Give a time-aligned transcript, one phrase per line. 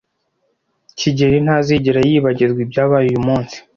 [0.99, 3.57] kigeli ntazigera yibagirwa ibyabaye uyu munsi.